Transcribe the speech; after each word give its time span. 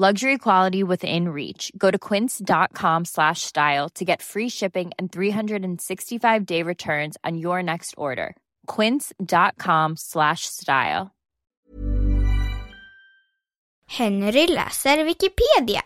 Luxury 0.00 0.38
quality 0.38 0.82
within 0.82 1.28
reach. 1.28 1.70
Go 1.76 1.90
to 1.90 1.98
quince.com 1.98 3.04
slash 3.04 3.42
style 3.42 3.90
to 3.90 4.02
get 4.02 4.22
free 4.22 4.48
shipping 4.48 4.92
and 4.98 5.12
365 5.12 6.46
day 6.46 6.62
returns 6.62 7.18
on 7.22 7.36
your 7.36 7.62
next 7.62 7.94
order. 7.98 8.34
Quince.com 8.66 9.96
slash 9.98 10.46
style. 10.46 11.10
Henry 13.88 14.46
läser 14.46 15.04
Wikipedia. 15.04 15.82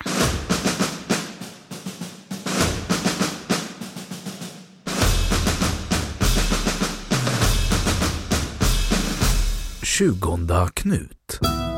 Tjugonda 9.82 10.70
Knut 10.72 11.73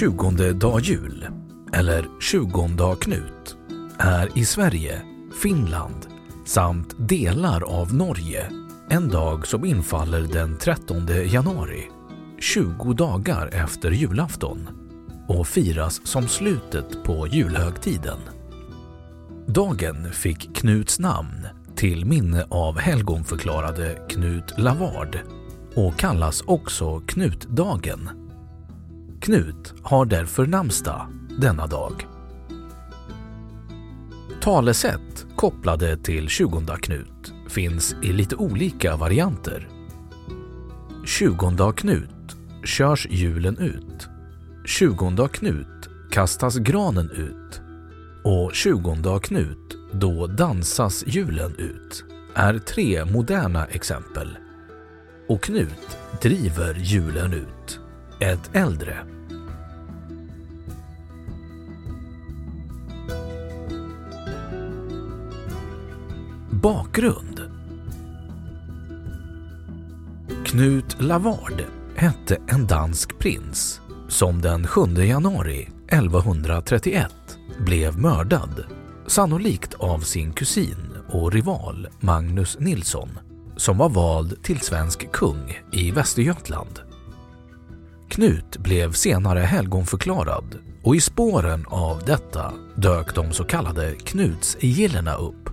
Tjugonde 0.00 0.52
dag 0.52 0.80
jul, 0.80 1.26
eller 1.72 2.08
tjugondag 2.20 3.00
Knut, 3.00 3.56
är 3.98 4.38
i 4.38 4.44
Sverige, 4.44 5.02
Finland 5.42 6.06
samt 6.46 7.08
delar 7.08 7.62
av 7.62 7.94
Norge 7.94 8.50
en 8.90 9.08
dag 9.08 9.46
som 9.46 9.64
infaller 9.64 10.20
den 10.20 10.58
13 10.58 11.06
januari, 11.26 11.88
20 12.38 12.92
dagar 12.92 13.46
efter 13.46 13.90
julafton 13.90 14.68
och 15.28 15.48
firas 15.48 16.06
som 16.06 16.28
slutet 16.28 17.04
på 17.04 17.26
julhögtiden. 17.26 18.18
Dagen 19.46 20.12
fick 20.12 20.56
Knuts 20.56 20.98
namn 20.98 21.46
till 21.76 22.04
minne 22.04 22.44
av 22.48 22.78
helgonförklarade 22.78 23.98
Knut 24.08 24.58
Lavard 24.58 25.18
och 25.74 25.98
kallas 25.98 26.40
också 26.40 27.00
Knutdagen. 27.00 28.19
Knut 29.20 29.74
har 29.82 30.04
därför 30.04 30.46
namnsdag 30.46 31.06
denna 31.38 31.66
dag. 31.66 32.06
Talesätt 34.42 35.26
kopplade 35.36 35.96
till 35.96 36.28
20 36.28 36.60
Knut 36.82 37.32
finns 37.48 37.96
i 38.02 38.12
lite 38.12 38.36
olika 38.36 38.96
varianter. 38.96 39.68
20 41.06 41.72
Knut 41.72 42.36
körs 42.64 43.06
julen 43.10 43.58
ut. 43.58 44.08
20 44.64 45.28
Knut 45.28 45.88
kastas 46.10 46.56
granen 46.56 47.10
ut. 47.10 47.60
Och 48.24 48.54
20 48.54 49.18
Knut 49.20 49.76
då 49.92 50.26
dansas 50.26 51.04
julen 51.06 51.54
ut 51.58 52.04
är 52.34 52.58
tre 52.58 53.04
moderna 53.04 53.66
exempel. 53.66 54.38
Och 55.28 55.42
Knut 55.42 55.98
driver 56.22 56.74
julen 56.74 57.32
ut. 57.32 57.79
Ett 58.20 58.50
äldre. 58.52 58.98
Bakgrund 66.50 67.40
Knut 70.44 70.96
Lavard 71.00 71.64
hette 71.96 72.38
en 72.48 72.66
dansk 72.66 73.18
prins 73.18 73.80
som 74.08 74.40
den 74.40 74.66
7 74.66 74.80
januari 74.94 75.68
1131 75.88 77.12
blev 77.58 77.98
mördad, 77.98 78.64
sannolikt 79.06 79.74
av 79.74 79.98
sin 79.98 80.32
kusin 80.32 80.96
och 81.08 81.32
rival 81.32 81.88
Magnus 82.00 82.56
Nilsson 82.60 83.08
som 83.56 83.78
var 83.78 83.88
vald 83.88 84.42
till 84.42 84.60
svensk 84.60 85.12
kung 85.12 85.58
i 85.72 85.90
Västergötland. 85.90 86.89
Knut 88.10 88.56
blev 88.56 88.92
senare 88.92 89.38
helgonförklarad 89.38 90.58
och 90.82 90.96
i 90.96 91.00
spåren 91.00 91.64
av 91.68 92.02
detta 92.06 92.52
dök 92.76 93.14
de 93.14 93.32
så 93.32 93.44
kallade 93.44 93.94
Knutsgillena 93.94 95.14
upp. 95.14 95.50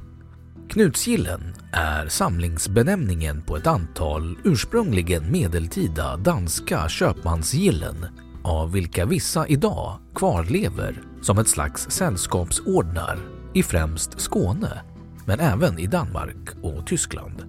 Knutsgillen 0.69 1.56
är 1.72 2.07
samlingsbenämningen 2.07 3.41
på 3.41 3.57
ett 3.57 3.68
antal 3.68 4.38
ursprungligen 4.44 5.31
medeltida 5.31 6.18
danska 6.18 6.90
köpmansgillen 6.90 8.06
av 8.44 8.72
vilka 8.72 9.06
vissa 9.06 9.47
idag 9.47 10.00
kvarlever 10.16 11.01
som 11.22 11.38
ett 11.38 11.47
slags 11.47 11.91
sällskapsordnar 11.91 13.19
i 13.53 13.63
främst 13.63 14.19
Skåne 14.19 14.81
men 15.25 15.39
även 15.39 15.79
i 15.79 15.88
Danmark 15.88 16.50
och 16.62 16.88
Tyskland. 16.88 17.44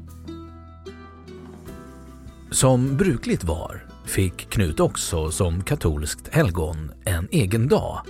Som 2.51 2.97
brukligt 2.97 3.45
var 3.45 3.88
fick 4.09 4.51
Knut 4.51 4.81
också 4.81 5.31
som 5.31 5.63
katolskt 5.65 6.29
helgon 6.35 6.93
en 7.05 7.29
egen 7.31 7.69
dag. 7.69 8.01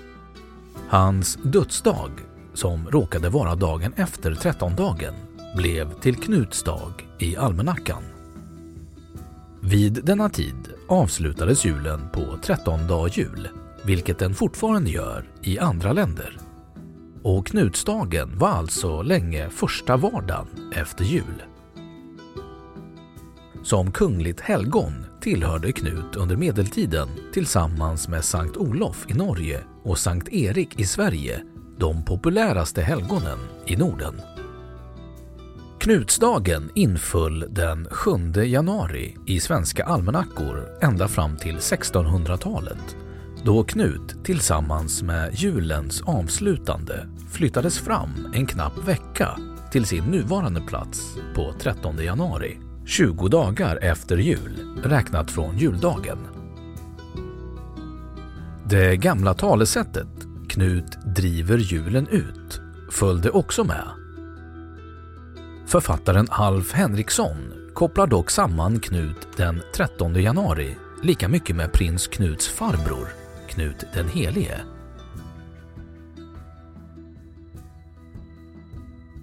Hans 0.88 1.38
dödsdag, 1.42 2.10
som 2.54 2.88
råkade 2.90 3.28
vara 3.28 3.54
dagen 3.54 3.92
efter 3.96 4.34
trettondagen, 4.34 5.14
blev 5.56 6.00
till 6.00 6.16
Knuts 6.16 6.62
dag 6.62 7.06
i 7.18 7.36
almanackan. 7.36 8.02
Vid 9.60 10.04
denna 10.04 10.28
tid 10.28 10.68
avslutades 10.88 11.64
julen 11.64 12.00
på 12.12 12.38
trettondag 12.42 13.08
jul, 13.08 13.48
vilket 13.84 14.18
den 14.18 14.34
fortfarande 14.34 14.90
gör 14.90 15.24
i 15.42 15.58
andra 15.58 15.92
länder. 15.92 16.38
Och 17.22 17.46
Knutsdagen 17.46 18.38
var 18.38 18.48
alltså 18.48 19.02
länge 19.02 19.50
första 19.50 19.96
vardagen 19.96 20.72
efter 20.74 21.04
jul. 21.04 21.42
Som 23.62 23.92
kungligt 23.92 24.40
helgon 24.40 24.92
tillhörde 25.28 25.72
Knut 25.72 26.16
under 26.16 26.36
medeltiden 26.36 27.08
tillsammans 27.32 28.08
med 28.08 28.24
Sankt 28.24 28.56
Olof 28.56 29.06
i 29.08 29.14
Norge 29.14 29.60
och 29.84 29.98
Sankt 29.98 30.28
Erik 30.28 30.80
i 30.80 30.84
Sverige 30.84 31.42
de 31.78 32.04
populäraste 32.04 32.82
helgonen 32.82 33.38
i 33.66 33.76
Norden. 33.76 34.20
Knutsdagen 35.80 36.70
inföll 36.74 37.44
den 37.50 37.88
7 37.90 38.10
januari 38.44 39.16
i 39.26 39.40
svenska 39.40 39.84
almanackor 39.84 40.68
ända 40.80 41.08
fram 41.08 41.36
till 41.36 41.56
1600-talet 41.56 42.96
då 43.44 43.64
Knut 43.64 44.24
tillsammans 44.24 45.02
med 45.02 45.34
julens 45.34 46.02
avslutande 46.02 47.06
flyttades 47.30 47.78
fram 47.78 48.32
en 48.34 48.46
knapp 48.46 48.88
vecka 48.88 49.38
till 49.72 49.86
sin 49.86 50.04
nuvarande 50.04 50.60
plats 50.60 51.16
på 51.34 51.54
13 51.60 51.98
januari 51.98 52.67
20 52.88 53.28
dagar 53.28 53.78
efter 53.82 54.16
jul 54.16 54.80
räknat 54.84 55.30
från 55.30 55.58
juldagen. 55.58 56.18
Det 58.64 58.96
gamla 58.96 59.34
talesättet 59.34 60.08
Knut 60.48 60.98
driver 61.16 61.58
julen 61.58 62.08
ut 62.08 62.60
följde 62.90 63.30
också 63.30 63.64
med. 63.64 63.84
Författaren 65.66 66.26
Alf 66.30 66.72
Henriksson 66.72 67.36
kopplar 67.74 68.06
dock 68.06 68.30
samman 68.30 68.80
Knut 68.80 69.28
den 69.36 69.62
13 69.74 70.14
januari 70.14 70.76
lika 71.02 71.28
mycket 71.28 71.56
med 71.56 71.72
prins 71.72 72.06
Knuts 72.06 72.48
farbror, 72.48 73.08
Knut 73.48 73.84
den 73.94 74.08
helige. 74.08 74.60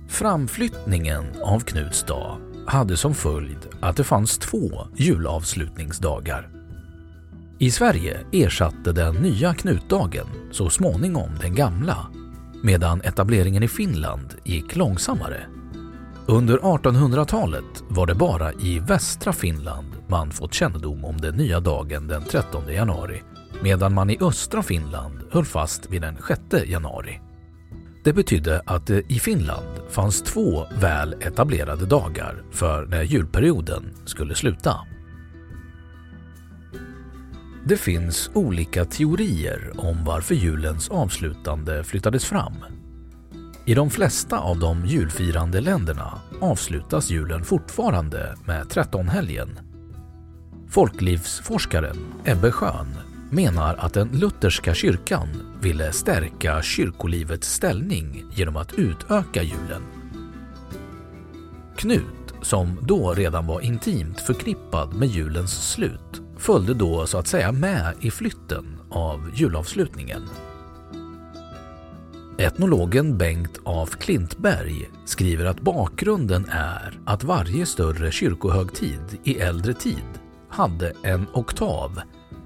Framflyttningen 0.08 1.26
av 1.44 1.60
Knuts 1.60 2.04
dag 2.04 2.38
hade 2.66 2.98
som 2.98 3.14
följd 3.14 3.68
att 3.80 3.96
det 3.96 4.04
fanns 4.04 4.38
två 4.38 4.88
julavslutningsdagar. 4.96 6.50
I 7.60 7.72
Sverige 7.72 8.20
ersatte 8.32 8.92
den 8.92 9.16
nya 9.16 9.54
Knutdagen 9.54 10.28
så 10.52 10.70
småningom 10.70 11.30
den 11.42 11.56
gamla 11.56 12.08
medan 12.64 13.02
etableringen 13.02 13.64
i 13.64 13.68
Finland 13.68 14.34
gick 14.44 14.76
långsammare. 14.76 15.46
Under 16.26 16.58
1800-talet 16.58 17.84
var 17.88 18.08
det 18.08 18.16
bara 18.16 18.54
i 18.54 18.80
västra 18.80 19.34
Finland 19.34 19.88
man 20.08 20.32
fått 20.32 20.54
kännedom 20.54 21.06
om 21.06 21.22
den 21.22 21.36
nya 21.36 21.60
dagen 21.60 22.08
den 22.08 22.24
13 22.24 22.74
januari 22.74 23.22
medan 23.62 23.94
man 23.94 24.10
i 24.10 24.18
östra 24.22 24.64
Finland 24.64 25.20
höll 25.32 25.46
fast 25.46 25.90
vid 25.90 26.02
den 26.02 26.18
6 26.28 26.70
januari. 26.70 27.22
Det 28.06 28.14
betydde 28.14 28.62
att 28.66 28.88
det 28.88 29.12
i 29.12 29.20
Finland 29.20 29.80
fanns 29.90 30.22
två 30.22 30.68
väl 30.82 31.16
etablerade 31.22 31.86
dagar 31.86 32.44
för 32.52 32.86
när 32.86 33.04
julperioden 33.04 33.94
skulle 34.06 34.36
sluta. 34.36 34.76
Det 37.66 37.78
finns 37.78 38.30
olika 38.34 38.86
teorier 38.86 39.72
om 39.78 40.04
varför 40.04 40.36
julens 40.36 40.90
avslutande 40.90 41.84
flyttades 41.84 42.26
fram. 42.26 42.54
I 43.66 43.74
de 43.74 43.90
flesta 43.90 44.40
av 44.40 44.60
de 44.60 44.86
julfirande 44.86 45.62
länderna 45.62 46.22
avslutas 46.42 47.10
julen 47.10 47.44
fortfarande 47.44 48.36
med 48.46 48.70
trettonhelgen. 48.70 49.60
Folklivsforskaren 50.70 51.98
Ebbe 52.26 52.52
Schön 52.52 53.05
menar 53.36 53.76
att 53.76 53.94
den 53.94 54.08
lutherska 54.08 54.74
kyrkan 54.74 55.28
ville 55.62 55.92
stärka 55.92 56.62
kyrkolivets 56.62 57.54
ställning 57.54 58.26
genom 58.32 58.58
att 58.58 58.74
utöka 58.74 59.44
julen. 59.44 59.84
Knut, 61.78 62.34
som 62.42 62.78
då 62.82 63.14
redan 63.14 63.48
var 63.48 63.62
intimt 63.62 64.22
förknippad 64.22 64.94
med 64.94 65.08
julens 65.08 65.72
slut, 65.72 66.22
följde 66.38 66.74
då 66.74 67.06
så 67.06 67.18
att 67.18 67.28
säga 67.28 67.52
med 67.52 67.94
i 68.02 68.12
flytten 68.12 68.78
av 68.90 69.32
julavslutningen. 69.34 70.22
Etnologen 72.38 73.18
Bengt 73.18 73.60
af 73.64 73.90
Klintberg 73.90 74.90
skriver 75.06 75.46
att 75.46 75.62
bakgrunden 75.62 76.46
är 76.50 77.00
att 77.06 77.24
varje 77.24 77.66
större 77.66 78.12
kyrkohögtid 78.12 79.20
i 79.24 79.40
äldre 79.40 79.74
tid 79.74 80.20
hade 80.50 80.94
en 81.04 81.26
oktav, 81.34 82.02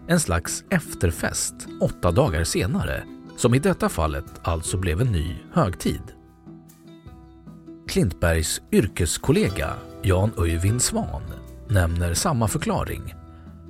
en 0.10 0.20
slags 0.20 0.64
efterfest 0.70 1.56
åtta 1.80 2.12
dagar 2.12 2.44
senare, 2.44 3.04
som 3.38 3.56
i 3.56 3.60
detta 3.60 3.90
fallet 3.90 4.26
alltså 4.42 4.78
blev 4.78 5.02
en 5.02 5.12
ny 5.12 5.36
högtid. 5.54 6.02
Klintbergs 7.88 8.62
yrkeskollega 8.72 9.74
Jan 10.02 10.32
Öyvind 10.38 10.82
Svan 10.82 11.22
nämner 11.68 12.14
samma 12.14 12.48
förklaring 12.48 13.14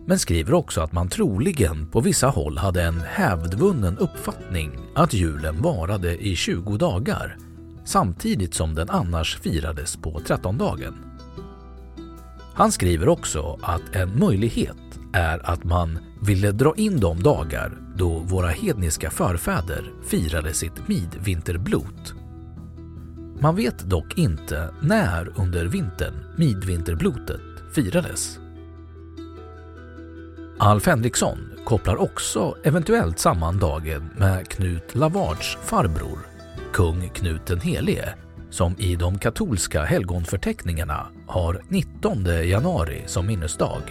men 0.08 0.20
skriver 0.20 0.54
också 0.54 0.82
att 0.82 0.92
man 0.92 1.10
troligen 1.10 1.88
på 1.88 2.02
vissa 2.02 2.28
håll 2.28 2.58
hade 2.58 2.84
en 2.84 3.02
hävdvunnen 3.02 3.98
uppfattning 3.98 4.72
att 4.96 5.14
julen 5.14 5.62
varade 5.62 6.18
i 6.18 6.36
20 6.36 6.78
dagar 6.78 7.38
samtidigt 7.86 8.54
som 8.54 8.76
den 8.76 8.90
annars 8.90 9.40
firades 9.40 9.98
på 9.98 10.20
trettondagen. 10.20 10.96
Han 12.54 12.72
skriver 12.72 13.10
också 13.10 13.60
att 13.62 13.96
en 13.96 14.20
möjlighet 14.20 14.89
är 15.14 15.52
att 15.52 15.64
man 15.64 16.00
ville 16.22 16.52
dra 16.52 16.74
in 16.76 17.00
de 17.00 17.24
dagar 17.24 17.78
då 17.96 18.20
våra 18.20 18.48
hedniska 18.48 19.10
förfäder 19.10 19.92
firade 20.06 20.54
sitt 20.54 20.88
midvinterblot. 20.88 22.14
Man 23.40 23.56
vet 23.56 23.80
dock 23.80 24.18
inte 24.18 24.74
när 24.82 25.40
under 25.40 25.66
vintern 25.66 26.14
midvinterblotet 26.38 27.42
firades. 27.76 28.40
Alf 30.58 30.86
Henriksson 30.86 31.38
kopplar 31.66 32.02
också 32.02 32.56
eventuellt 32.64 33.20
samman 33.20 33.60
dagen 33.60 34.10
med 34.18 34.48
Knut 34.48 34.96
Lavards 34.96 35.58
farbror, 35.64 36.20
kung 36.74 37.10
Knut 37.10 37.46
den 37.46 37.62
helige, 37.62 38.14
som 38.50 38.76
i 38.78 38.96
de 38.96 39.20
katolska 39.20 39.84
helgonförteckningarna 39.84 41.08
har 41.28 41.62
19 41.70 42.26
januari 42.26 43.04
som 43.06 43.28
minnesdag, 43.28 43.82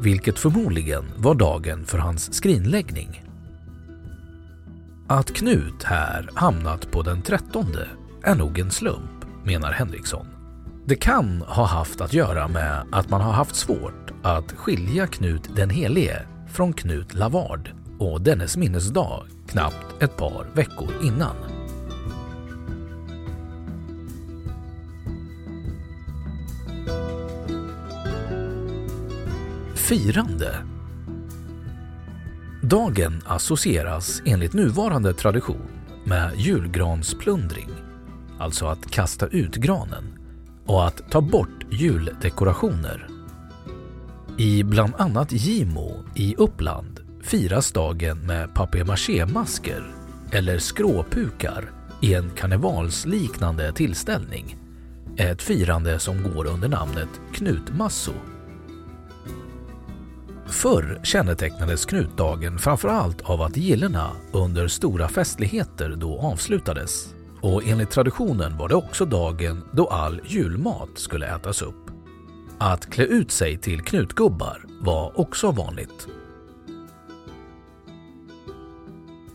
vilket 0.00 0.38
förmodligen 0.38 1.04
var 1.16 1.34
dagen 1.34 1.86
för 1.86 1.98
hans 1.98 2.34
skrinläggning. 2.34 3.24
Att 5.08 5.34
Knut 5.34 5.82
här 5.84 6.30
hamnat 6.34 6.90
på 6.90 7.02
den 7.02 7.22
13 7.22 7.66
är 8.22 8.34
nog 8.34 8.58
en 8.58 8.70
slump, 8.70 9.24
menar 9.44 9.72
Henriksson. 9.72 10.26
Det 10.84 10.96
kan 10.96 11.42
ha 11.42 11.66
haft 11.66 12.00
att 12.00 12.12
göra 12.12 12.48
med 12.48 12.86
att 12.92 13.10
man 13.10 13.20
har 13.20 13.32
haft 13.32 13.56
svårt 13.56 14.12
att 14.22 14.52
skilja 14.52 15.06
Knut 15.06 15.56
den 15.56 15.70
helige 15.70 16.22
från 16.52 16.72
Knut 16.72 17.14
Lavard 17.14 17.70
och 17.98 18.20
dennes 18.20 18.56
minnesdag 18.56 19.26
knappt 19.48 20.02
ett 20.02 20.16
par 20.16 20.46
veckor 20.54 20.90
innan. 21.02 21.59
Firande 29.90 30.54
Dagen 32.62 33.22
associeras 33.26 34.22
enligt 34.24 34.52
nuvarande 34.52 35.14
tradition 35.14 35.68
med 36.04 36.32
julgransplundring, 36.36 37.68
alltså 38.38 38.66
att 38.66 38.90
kasta 38.90 39.26
ut 39.26 39.56
granen 39.56 40.18
och 40.66 40.86
att 40.86 41.10
ta 41.10 41.20
bort 41.20 41.64
juldekorationer. 41.70 43.08
I 44.38 44.62
bland 44.62 44.94
annat 44.98 45.32
Gimo 45.32 46.04
i 46.14 46.34
Uppland 46.36 47.00
firas 47.22 47.72
dagen 47.72 48.18
med 48.26 48.54
papier-maché-masker 48.54 49.94
eller 50.30 50.58
skråpukar 50.58 51.70
i 52.00 52.14
en 52.14 52.30
karnevalsliknande 52.30 53.72
tillställning. 53.72 54.56
Ett 55.16 55.42
firande 55.42 55.98
som 55.98 56.22
går 56.22 56.46
under 56.46 56.68
namnet 56.68 57.20
knutmasso. 57.32 58.14
Förr 60.50 61.00
kännetecknades 61.02 61.84
knutdagen 61.84 62.58
framförallt 62.58 63.20
av 63.20 63.42
att 63.42 63.56
gillena 63.56 64.10
under 64.32 64.68
stora 64.68 65.08
festligheter 65.08 65.94
då 65.96 66.20
avslutades 66.20 67.14
och 67.40 67.66
enligt 67.66 67.90
traditionen 67.90 68.56
var 68.56 68.68
det 68.68 68.74
också 68.74 69.04
dagen 69.04 69.64
då 69.72 69.86
all 69.86 70.20
julmat 70.26 70.88
skulle 70.94 71.34
ätas 71.36 71.62
upp. 71.62 71.90
Att 72.58 72.90
klä 72.90 73.04
ut 73.04 73.30
sig 73.30 73.58
till 73.58 73.80
knutgubbar 73.80 74.64
var 74.80 75.20
också 75.20 75.50
vanligt. 75.50 76.08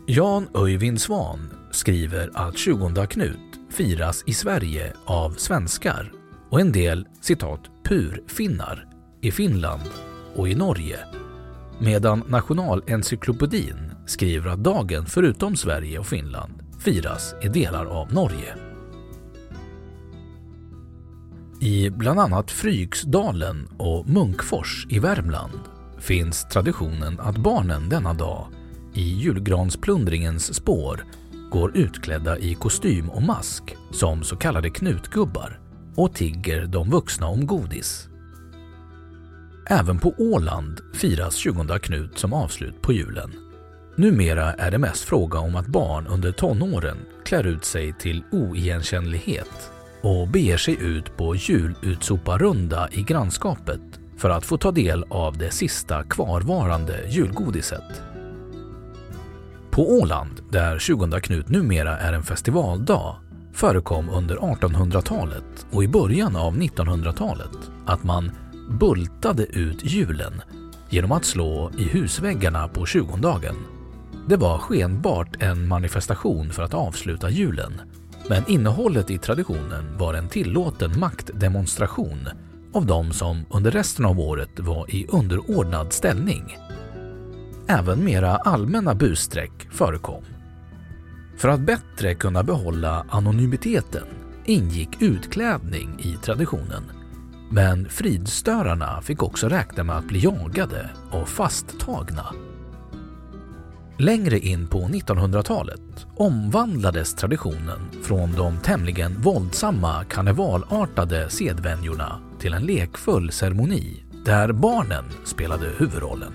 Jan 0.08 0.48
Öyvind 0.56 1.02
Svan 1.02 1.50
skriver 1.72 2.32
att 2.34 2.58
20 2.58 3.08
Knut 3.08 3.60
firas 3.70 4.24
i 4.26 4.34
Sverige 4.34 4.94
av 5.06 5.32
svenskar 5.32 6.12
och 6.50 6.62
en 6.62 6.72
del 6.72 7.08
citat 7.22 7.62
purfinnar 7.84 8.88
i 9.22 9.32
Finland 9.32 9.82
och 10.36 10.50
i 10.50 10.56
Norge 10.56 11.00
medan 11.80 12.24
Nationalencyklopedin 12.27 13.92
skriver 14.06 14.50
att 14.50 14.63
dagen 14.63 15.06
förutom 15.06 15.56
Sverige 15.56 16.00
och 16.00 16.08
Finland 16.08 16.54
firas 16.80 17.36
i 17.42 17.48
delar 17.48 17.86
av 17.86 18.13
Norge. 18.13 18.56
I 21.62 21.89
bland 21.89 22.20
annat 22.20 22.51
Fryksdalen 22.51 23.68
och 23.77 24.10
Munkfors 24.10 24.88
i 24.89 25.00
Värmland 25.00 25.60
finns 26.00 26.48
traditionen 26.51 27.20
att 27.20 27.38
barnen 27.38 27.89
denna 27.89 28.13
dag 28.13 28.48
i 28.94 29.01
julgransplundringens 29.01 30.54
spår 30.54 31.06
går 31.51 31.77
utklädda 31.77 32.38
i 32.38 32.54
kostym 32.54 33.10
och 33.10 33.24
mask 33.24 33.75
som 33.92 34.24
så 34.24 34.36
kallade 34.36 34.70
knutgubbar 34.70 35.60
och 35.96 36.13
tigger 36.13 36.65
de 36.65 36.89
vuxna 36.89 37.27
om 37.27 37.48
godis. 37.48 38.10
Även 39.68 40.00
på 40.00 40.14
Åland 40.18 40.82
firas 40.94 41.36
20 41.36 41.80
Knut 41.80 42.18
som 42.18 42.34
avslut 42.34 42.82
på 42.82 42.94
julen. 42.94 43.32
Numera 43.96 44.54
är 44.54 44.72
det 44.72 44.78
mest 44.78 45.04
fråga 45.04 45.40
om 45.40 45.56
att 45.56 45.68
barn 45.68 46.08
under 46.08 46.32
tonåren 46.32 46.98
klär 47.26 47.48
ut 47.48 47.66
sig 47.66 47.94
till 47.94 48.24
oigenkännlighet 48.32 49.72
och 50.02 50.28
beger 50.28 50.58
sig 50.58 50.78
ut 50.82 51.18
på 51.18 51.36
julutsoparrunda 51.36 52.90
i 52.92 53.02
grannskapet 53.02 53.82
för 54.18 54.30
att 54.30 54.46
få 54.46 54.58
ta 54.58 54.72
del 54.72 55.06
av 55.10 55.38
det 55.38 55.52
sista 55.52 56.04
kvarvarande 56.04 57.08
julgodiset. 57.10 58.02
På 59.72 59.92
Åland, 60.00 60.42
där 60.50 60.80
20 60.80 61.20
Knut 61.20 61.50
numera 61.50 61.98
är 61.98 62.14
en 62.14 62.24
festivaldag, 62.24 63.16
förekom 63.54 64.10
under 64.10 64.36
1800-talet 64.36 65.66
och 65.72 65.84
i 65.84 65.88
början 65.88 66.36
av 66.36 66.58
1900-talet 66.58 67.72
att 67.86 68.04
man 68.04 68.32
bultade 68.68 69.46
ut 69.46 69.80
julen 69.84 70.42
genom 70.90 71.12
att 71.12 71.26
slå 71.26 71.72
i 71.78 71.84
husväggarna 71.84 72.68
på 72.68 72.86
tjugondagen. 72.86 73.56
Det 74.28 74.38
var 74.38 74.58
skenbart 74.58 75.44
en 75.44 75.68
manifestation 75.68 76.50
för 76.50 76.64
att 76.64 76.74
avsluta 76.74 77.30
julen, 77.30 77.82
men 78.30 78.44
innehållet 78.48 79.10
i 79.10 79.18
traditionen 79.18 79.98
var 79.98 80.14
en 80.14 80.30
tillåten 80.30 81.00
maktdemonstration 81.00 82.30
av 82.74 82.86
de 82.86 83.14
som 83.14 83.46
under 83.50 83.72
resten 83.72 84.06
av 84.06 84.20
året 84.20 84.60
var 84.60 84.96
i 84.96 85.08
underordnad 85.10 85.94
ställning. 85.94 86.58
Även 87.68 88.06
mera 88.06 88.36
allmänna 88.36 88.96
busstreck 88.96 89.68
förekom. 89.72 90.24
För 91.38 91.50
att 91.50 91.60
bättre 91.60 92.16
kunna 92.16 92.44
behålla 92.44 93.06
anonymiteten 93.10 94.06
ingick 94.46 95.02
utklädning 95.02 95.96
i 96.00 96.14
traditionen. 96.24 96.84
Men 97.50 97.90
fridstörarna 97.90 99.02
fick 99.02 99.24
också 99.24 99.50
räkna 99.50 99.84
med 99.84 99.98
att 99.98 100.08
bli 100.08 100.20
jagade 100.20 100.90
och 101.12 101.30
fasttagna. 101.30 102.25
Längre 103.98 104.40
in 104.40 104.68
på 104.68 104.80
1900-talet 104.80 106.06
omvandlades 106.16 107.14
traditionen 107.14 107.80
från 108.04 108.32
de 108.32 108.58
tämligen 108.58 109.22
våldsamma 109.22 110.04
karnevalartade 110.04 111.30
sedvänjorna 111.30 112.20
till 112.40 112.54
en 112.54 112.64
lekfull 112.64 113.32
ceremoni 113.32 114.04
där 114.25 114.52
barnen 114.52 115.06
spelade 115.25 115.66
huvudrollen. 115.78 116.34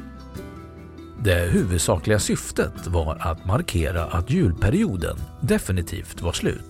Det 1.23 1.51
huvudsakliga 1.53 2.19
syftet 2.19 2.87
var 2.87 3.17
att 3.21 3.45
markera 3.45 4.05
att 4.05 4.31
julperioden 4.31 5.17
definitivt 5.41 6.23
var 6.23 6.33
slut. 6.33 6.70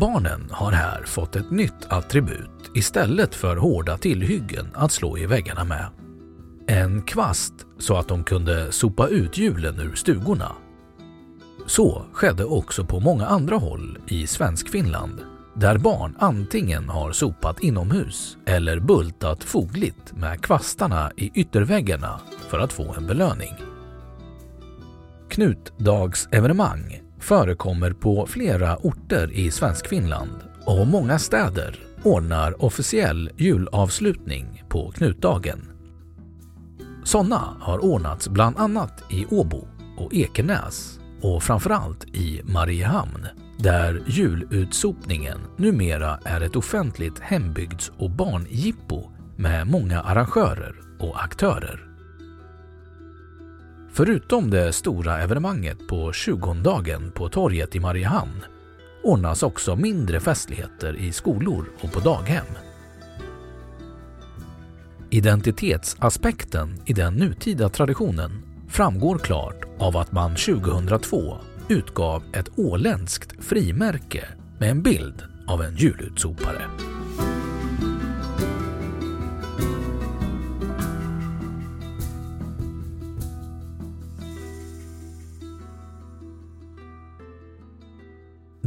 Barnen 0.00 0.48
har 0.50 0.72
här 0.72 1.02
fått 1.04 1.36
ett 1.36 1.50
nytt 1.50 1.86
attribut 1.88 2.70
istället 2.74 3.34
för 3.34 3.56
hårda 3.56 3.98
tillhyggen 3.98 4.68
att 4.74 4.92
slå 4.92 5.18
i 5.18 5.26
väggarna 5.26 5.64
med. 5.64 5.86
En 6.66 7.02
kvast 7.02 7.54
så 7.78 7.96
att 7.96 8.08
de 8.08 8.24
kunde 8.24 8.72
sopa 8.72 9.08
ut 9.08 9.38
hjulen 9.38 9.80
ur 9.80 9.94
stugorna. 9.94 10.52
Så 11.66 12.04
skedde 12.12 12.44
också 12.44 12.84
på 12.84 13.00
många 13.00 13.26
andra 13.26 13.56
håll 13.56 13.98
i 14.08 14.26
Svenskfinland 14.26 15.20
där 15.54 15.78
barn 15.78 16.16
antingen 16.18 16.88
har 16.88 17.12
sopat 17.12 17.60
inomhus 17.60 18.36
eller 18.46 18.80
bultat 18.80 19.44
fogligt 19.44 20.12
med 20.12 20.42
kvastarna 20.42 21.12
i 21.16 21.30
ytterväggarna 21.34 22.20
för 22.48 22.58
att 22.58 22.72
få 22.72 22.94
en 22.94 23.06
belöning. 23.06 23.54
Knutdagsevenemang 25.28 27.01
förekommer 27.22 27.92
på 27.92 28.26
flera 28.26 28.76
orter 28.76 29.32
i 29.32 29.50
Svenskfinland 29.50 30.36
och 30.66 30.86
många 30.86 31.18
städer 31.18 31.78
ordnar 32.02 32.64
officiell 32.64 33.30
julavslutning 33.36 34.64
på 34.68 34.90
Knutdagen. 34.90 35.60
Sådana 37.04 37.56
har 37.60 37.84
ordnats 37.84 38.28
bland 38.28 38.58
annat 38.58 39.04
i 39.10 39.26
Åbo 39.30 39.68
och 39.96 40.14
Ekenäs 40.14 41.00
och 41.20 41.42
framförallt 41.42 42.04
i 42.04 42.40
Mariehamn 42.44 43.26
där 43.58 44.02
julutsopningen 44.06 45.38
numera 45.56 46.18
är 46.24 46.40
ett 46.40 46.56
offentligt 46.56 47.18
hembygds 47.18 47.92
och 47.98 48.10
barngippo 48.10 49.10
med 49.36 49.66
många 49.66 50.00
arrangörer 50.00 50.74
och 50.98 51.24
aktörer. 51.24 51.91
Förutom 53.94 54.50
det 54.50 54.72
stora 54.72 55.20
evenemanget 55.20 55.88
på 55.88 56.12
20-dagen 56.12 57.12
på 57.14 57.28
torget 57.28 57.76
i 57.76 57.80
Mariehamn 57.80 58.44
ordnas 59.02 59.42
också 59.42 59.76
mindre 59.76 60.20
festligheter 60.20 60.96
i 60.96 61.12
skolor 61.12 61.64
och 61.80 61.92
på 61.92 62.00
daghem. 62.00 62.44
Identitetsaspekten 65.10 66.82
i 66.86 66.92
den 66.92 67.14
nutida 67.14 67.68
traditionen 67.68 68.42
framgår 68.68 69.18
klart 69.18 69.64
av 69.78 69.96
att 69.96 70.12
man 70.12 70.36
2002 70.36 71.36
utgav 71.68 72.22
ett 72.32 72.58
åländskt 72.58 73.44
frimärke 73.44 74.28
med 74.58 74.70
en 74.70 74.82
bild 74.82 75.22
av 75.46 75.62
en 75.62 75.76
julutsopare. 75.76 76.91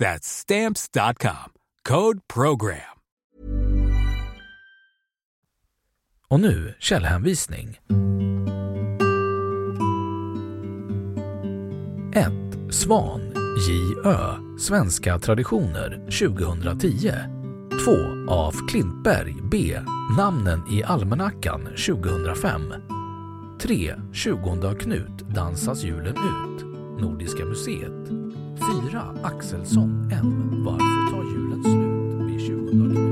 That's 0.00 0.26
stamps.com. 0.26 1.52
Code 1.88 2.20
program. 2.34 2.76
Och 6.28 6.40
nu 6.40 6.74
källhänvisning. 6.78 7.78
1. 12.14 12.32
Svan, 12.74 13.20
J.Ö. 13.68 14.18
Svenska 14.58 15.18
traditioner 15.18 15.90
2010. 16.10 17.12
2. 17.84 18.34
Af 18.34 18.54
Klintberg, 18.70 19.50
B. 19.50 19.80
Namnen 20.16 20.72
i 20.72 20.82
almanackan 20.82 21.64
2005. 21.64 22.62
3. 23.62 23.94
20 24.12 24.74
Knut 24.74 25.34
dansas 25.34 25.82
julen 25.82 26.16
ut. 26.16 26.64
Nordiska 27.02 27.44
museet 27.44 28.19
4. 28.60 29.02
Axelsson 29.22 30.08
M. 30.12 30.50
Varför 30.64 31.10
tar 31.10 31.24
julen 31.24 31.62
slut 31.62 32.30
vid 32.30 32.40
20 32.46 32.70
dagar? 32.72 33.09